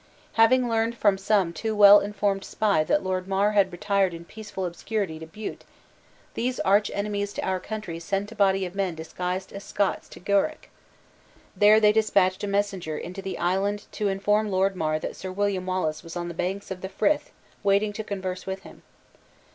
"Having 0.33 0.67
learned 0.67 0.97
from 0.97 1.15
some 1.15 1.53
too 1.53 1.75
well 1.75 1.99
informed 1.99 2.43
spy 2.43 2.83
that 2.83 3.03
Lord 3.03 3.27
Mar 3.27 3.51
had 3.51 3.71
retired 3.71 4.15
in 4.15 4.25
peaceful 4.25 4.65
obscurity 4.65 5.19
to 5.19 5.27
Bute, 5.27 5.63
these 6.33 6.59
arch 6.61 6.89
enemies 6.95 7.33
to 7.33 7.45
our 7.47 7.59
country 7.59 7.99
sent 7.99 8.31
a 8.31 8.35
body 8.35 8.65
of 8.65 8.73
men 8.73 8.95
disguised 8.95 9.53
as 9.53 9.63
Scots 9.63 10.09
to 10.09 10.19
Gourock. 10.19 10.69
There 11.55 11.79
they 11.79 11.91
dispatched 11.91 12.43
a 12.43 12.47
messenger 12.47 12.97
into 12.97 13.21
the 13.21 13.37
island 13.37 13.85
to 13.91 14.07
inform 14.07 14.49
Lord 14.49 14.75
Mar 14.75 14.97
that 14.97 15.15
Sir 15.15 15.31
William 15.31 15.67
Wallace 15.67 16.01
was 16.01 16.15
on 16.15 16.29
the 16.29 16.33
banks 16.33 16.71
of 16.71 16.81
the 16.81 16.89
Frith 16.89 17.29
waiting 17.61 17.93
to 17.93 18.03
converse 18.03 18.47
with 18.47 18.61
him. 18.63 18.81